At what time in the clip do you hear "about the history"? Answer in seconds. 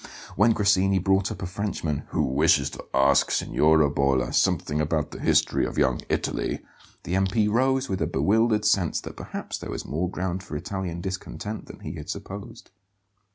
4.81-5.63